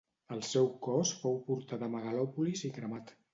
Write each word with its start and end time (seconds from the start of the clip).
El 0.35 0.39
seu 0.51 0.69
cos 0.87 1.11
fou 1.25 1.37
portat 1.51 1.85
a 1.89 1.91
Megalòpolis 1.97 2.65
i 2.71 2.73
cremat. 2.81 3.15